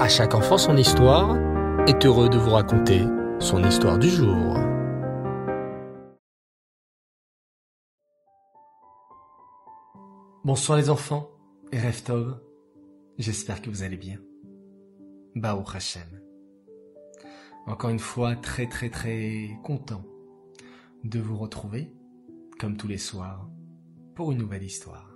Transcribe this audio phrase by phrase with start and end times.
[0.00, 1.36] À chaque enfant son histoire
[1.86, 3.02] est heureux de vous raconter
[3.38, 4.56] son histoire du jour.
[10.42, 11.28] Bonsoir les enfants
[11.70, 12.40] et Reftov,
[13.18, 14.16] j'espère que vous allez bien.
[15.34, 16.22] Baou Hashem.
[17.66, 20.02] Encore une fois, très très très content
[21.04, 21.92] de vous retrouver,
[22.58, 23.50] comme tous les soirs,
[24.14, 25.14] pour une nouvelle histoire.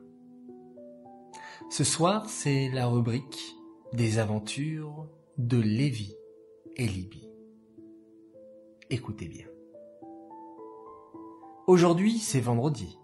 [1.70, 3.56] Ce soir, c'est la rubrique
[3.94, 5.06] des aventures
[5.38, 6.16] de Lévi
[6.76, 7.28] et Libye.
[8.90, 9.46] Écoutez bien.
[11.68, 12.98] Aujourd'hui, c'est vendredi.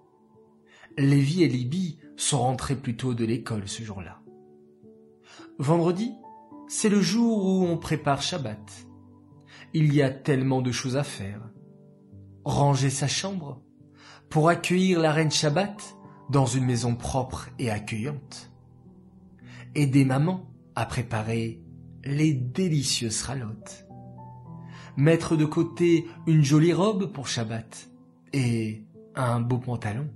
[0.99, 4.21] Lévi et Libye sont rentrés plus tôt de l'école ce jour-là.
[5.61, 6.13] Vendredi,
[6.67, 8.89] c'est le jour où on prépare Shabbat.
[9.73, 11.53] Il y a tellement de choses à faire.
[12.45, 13.63] Ranger sa chambre
[14.29, 15.97] pour accueillir la reine Shabbat
[16.31, 18.51] dans une maison propre et accueillante.
[19.77, 20.50] Aider maman
[20.81, 21.61] à préparer
[22.05, 23.87] les délicieuses ralottes.
[24.97, 27.91] Mettre de côté une jolie robe pour Shabbat
[28.33, 30.09] et un beau pantalon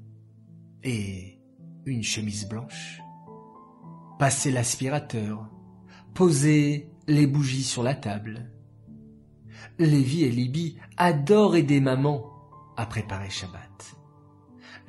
[0.83, 1.39] et
[1.85, 3.03] une chemise blanche.
[4.19, 5.51] Passer l'aspirateur,
[6.15, 8.51] poser les bougies sur la table.
[9.79, 12.25] Lévi et Libye adorent aider maman
[12.79, 13.97] à préparer Shabbat.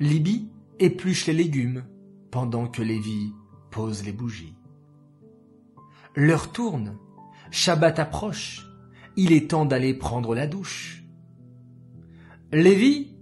[0.00, 1.84] Libye épluche les légumes
[2.30, 3.34] pendant que Lévi
[3.70, 4.56] pose les bougies.
[6.16, 6.96] L'heure tourne,
[7.50, 8.66] Shabbat approche,
[9.16, 11.04] il est temps d'aller prendre la douche.
[12.52, 13.14] Lévi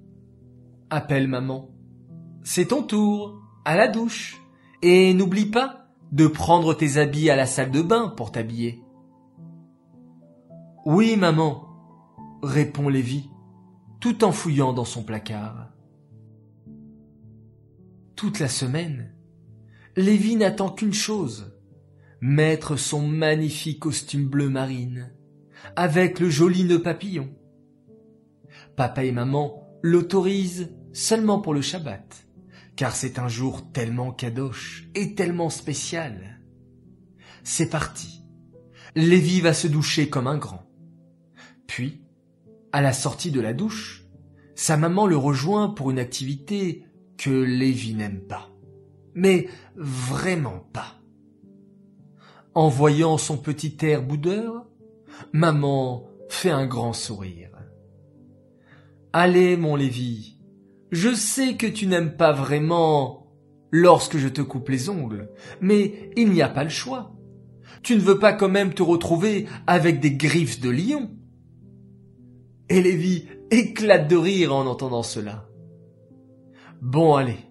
[0.90, 1.70] appelle maman.
[2.44, 4.40] C'est ton tour, à la douche.
[4.82, 8.80] Et n'oublie pas de prendre tes habits à la salle de bain pour t'habiller.
[10.84, 11.66] Oui, maman,
[12.42, 13.28] répond Lévi,
[13.98, 15.72] tout en fouillant dans son placard.
[18.14, 19.14] Toute la semaine,
[19.96, 21.53] Lévi n'attend qu'une chose,
[22.26, 25.12] mettre son magnifique costume bleu marine,
[25.76, 27.28] avec le joli nœud papillon.
[28.76, 32.26] Papa et maman l'autorisent seulement pour le Shabbat,
[32.76, 36.40] car c'est un jour tellement kadosh et tellement spécial.
[37.42, 38.22] C'est parti.
[38.96, 40.66] Lévi va se doucher comme un grand.
[41.66, 42.00] Puis,
[42.72, 44.06] à la sortie de la douche,
[44.54, 46.86] sa maman le rejoint pour une activité
[47.18, 48.48] que Lévi n'aime pas.
[49.14, 51.03] Mais vraiment pas.
[52.54, 54.66] En voyant son petit air boudeur,
[55.32, 57.50] maman fait un grand sourire.
[59.12, 60.38] Allez, mon Lévi,
[60.92, 63.26] je sais que tu n'aimes pas vraiment
[63.72, 67.16] lorsque je te coupe les ongles, mais il n'y a pas le choix.
[67.82, 71.10] Tu ne veux pas quand même te retrouver avec des griffes de lion.
[72.68, 75.48] Et Lévi éclate de rire en entendant cela.
[76.80, 77.50] Bon, allez,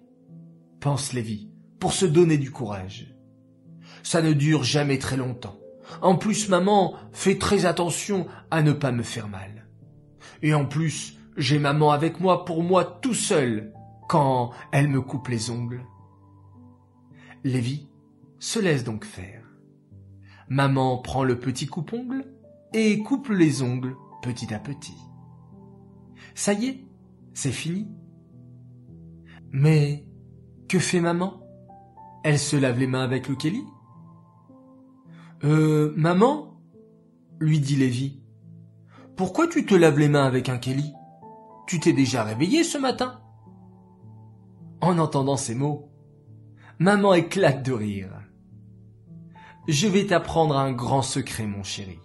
[0.80, 3.13] pense Lévi, pour se donner du courage
[4.04, 5.58] ça ne dure jamais très longtemps.
[6.00, 9.66] En plus, maman fait très attention à ne pas me faire mal.
[10.42, 13.72] Et en plus, j'ai maman avec moi pour moi tout seul
[14.08, 15.84] quand elle me coupe les ongles.
[17.42, 17.88] Lévi
[18.38, 19.42] se laisse donc faire.
[20.48, 22.24] Maman prend le petit coupe-ongle
[22.72, 24.96] et coupe les ongles petit à petit.
[26.34, 26.84] Ça y est,
[27.32, 27.88] c'est fini.
[29.50, 30.06] Mais
[30.68, 31.40] que fait maman?
[32.22, 33.64] Elle se lave les mains avec le Kelly?
[35.44, 36.60] Euh, maman
[37.38, 38.22] lui dit Lévi.
[39.16, 40.92] Pourquoi tu te laves les mains avec un Kelly?
[41.66, 43.20] Tu t'es déjà réveillé ce matin?
[44.80, 45.90] En entendant ces mots,
[46.78, 48.10] maman éclate de rire.
[49.68, 51.98] Je vais t'apprendre un grand secret, mon chéri.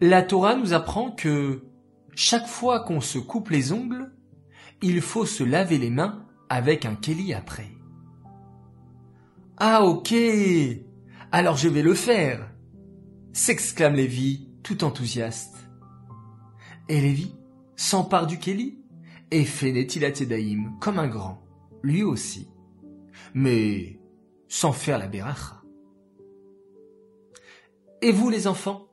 [0.00, 1.64] La Torah nous apprend que
[2.14, 4.12] chaque fois qu'on se coupe les ongles,
[4.82, 7.70] il faut se laver les mains avec un Kelly après.
[9.56, 10.14] Ah ok,
[11.32, 12.50] alors je vais le faire
[13.32, 15.56] s'exclame Lévi, tout enthousiaste.
[16.88, 17.34] Et Lévi
[17.76, 18.78] s'empare du Kelly
[19.30, 20.12] et fait Netilat
[20.80, 21.42] comme un grand,
[21.82, 22.48] lui aussi,
[23.34, 24.00] mais
[24.48, 25.62] sans faire la beracha.
[28.00, 28.88] Et vous les enfants,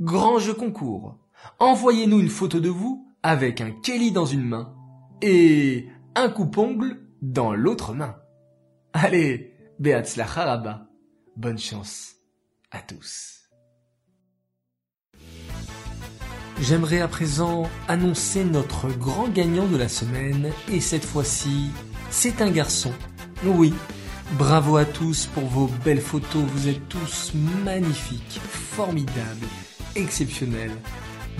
[0.00, 1.16] grand jeu concours,
[1.60, 4.74] envoyez-nous une photo de vous avec un Kelly dans une main
[5.22, 8.16] et un coupe-ongle dans l'autre main.
[8.92, 10.87] Allez, Beatzlacha là
[11.38, 12.16] Bonne chance
[12.72, 13.48] à tous.
[16.60, 21.70] J'aimerais à présent annoncer notre grand gagnant de la semaine et cette fois-ci,
[22.10, 22.92] c'est un garçon.
[23.44, 23.72] Oui,
[24.32, 29.46] bravo à tous pour vos belles photos, vous êtes tous magnifiques, formidables,
[29.94, 30.76] exceptionnels.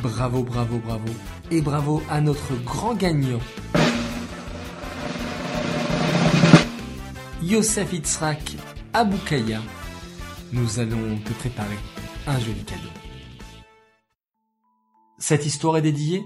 [0.00, 1.12] Bravo, bravo, bravo.
[1.50, 3.40] Et bravo à notre grand gagnant.
[7.42, 8.54] Yosef Itzrak
[8.92, 9.60] Aboukaya
[10.52, 11.78] nous allons te préparer
[12.26, 12.88] un joli cadeau.
[15.18, 16.24] Cette histoire est dédiée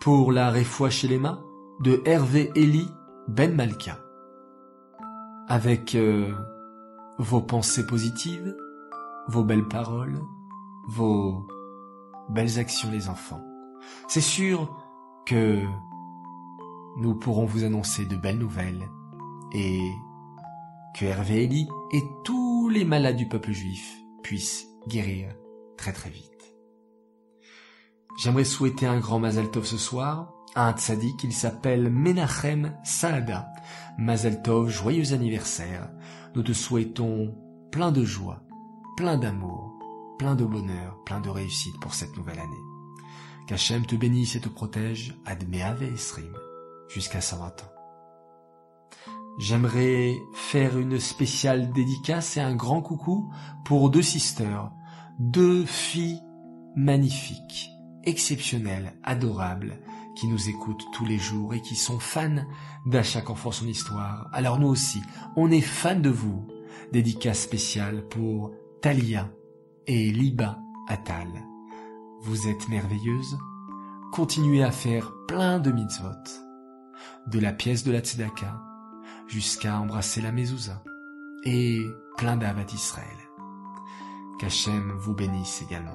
[0.00, 1.42] pour la Réfoua chez mains
[1.80, 2.86] de Hervé Eli
[3.28, 3.98] Ben Malka.
[5.48, 6.32] Avec euh,
[7.18, 8.56] vos pensées positives,
[9.28, 10.20] vos belles paroles,
[10.88, 11.46] vos
[12.28, 13.42] belles actions les enfants.
[14.08, 14.76] C'est sûr
[15.24, 15.62] que
[16.96, 18.88] nous pourrons vous annoncer de belles nouvelles
[19.52, 19.92] et
[20.98, 25.34] que Hervé et tous les malades du peuple juif puissent guérir
[25.76, 26.54] très très vite.
[28.18, 33.46] J'aimerais souhaiter un grand Mazal Tov ce soir à un tzaddik, il s'appelle Menachem Saada.
[33.98, 35.90] Mazal Tov, joyeux anniversaire.
[36.34, 37.36] Nous te souhaitons
[37.70, 38.42] plein de joie,
[38.96, 39.74] plein d'amour,
[40.18, 42.64] plein de bonheur, plein de réussite pour cette nouvelle année.
[43.46, 46.32] Qu'Hachem te bénisse et te protège, Admeave Esrim,
[46.88, 47.75] jusqu'à 120 ans.
[49.38, 53.30] J'aimerais faire une spéciale dédicace et un grand coucou
[53.66, 54.72] pour deux sisters,
[55.18, 56.22] deux filles
[56.74, 57.70] magnifiques,
[58.04, 59.78] exceptionnelles, adorables,
[60.14, 62.46] qui nous écoutent tous les jours et qui sont fans
[62.86, 64.30] d'À chaque enfant son histoire.
[64.32, 65.02] Alors nous aussi,
[65.36, 66.46] on est fans de vous.
[66.92, 69.30] Dédicace spéciale pour Talia
[69.86, 71.28] et Liba Atal.
[72.22, 73.36] Vous êtes merveilleuses.
[74.12, 76.08] Continuez à faire plein de mitzvot.
[77.26, 78.62] De la pièce de la tzedaka
[79.28, 80.82] jusqu'à embrasser la mezouza.
[81.44, 81.80] Et
[82.16, 83.16] plein d'avat d'Israël.
[84.38, 85.94] Qu'Hachem vous bénisse également.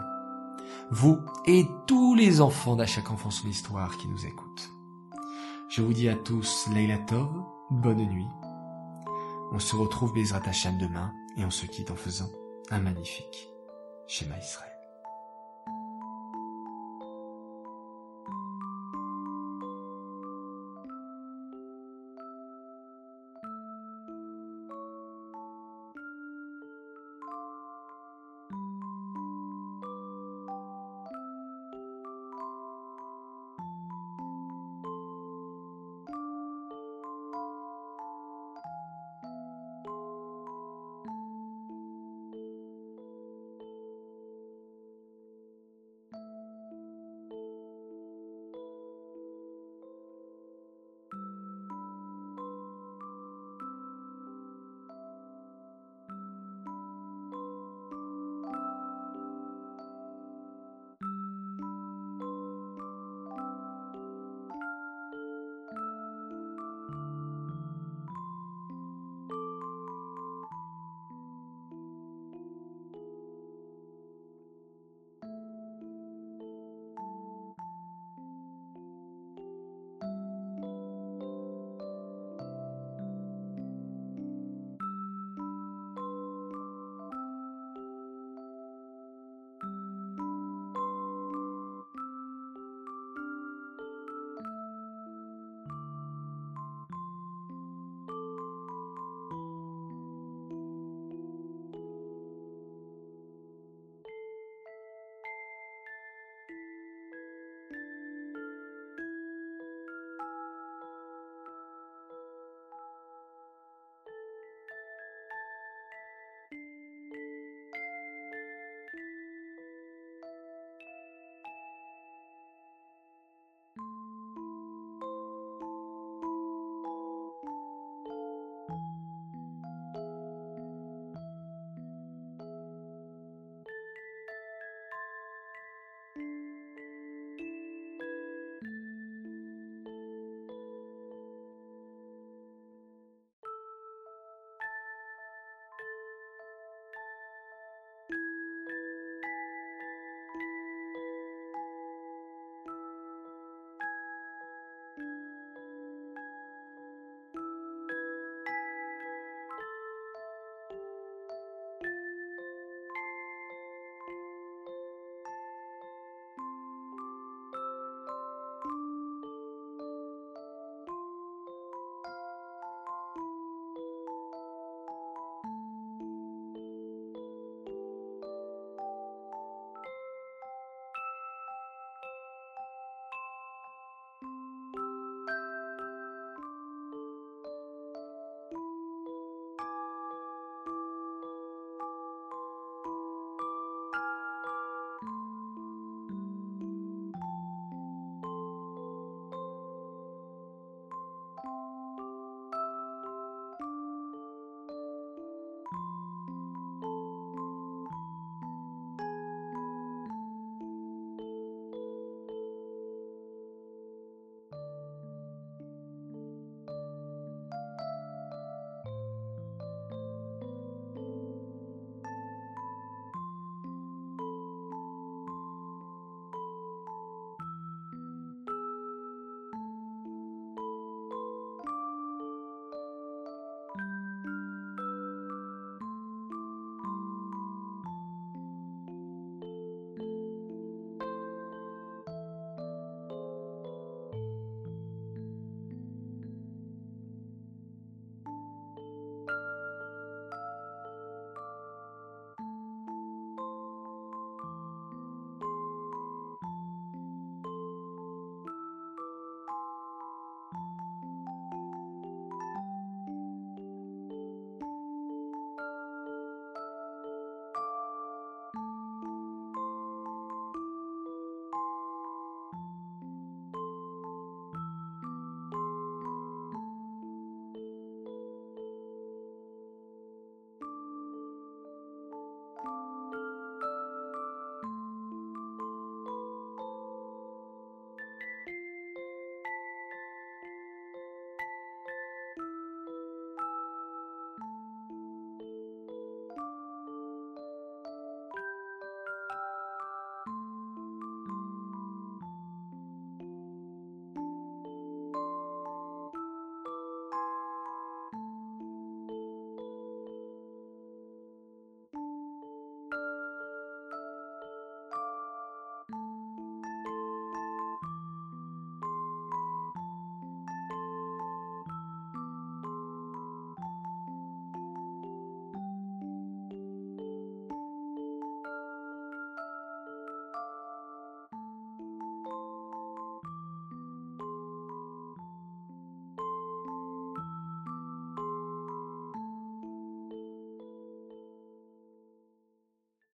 [0.92, 4.72] Vous et tous les enfants d'à chaque enfant son histoire qui nous écoutent.
[5.70, 7.30] Je vous dis à tous Leila Tov,
[7.70, 8.28] bonne nuit.
[9.54, 12.30] On se retrouve Bezrat Hachem demain et on se quitte en faisant
[12.70, 13.50] un magnifique
[14.08, 14.71] schéma Israël.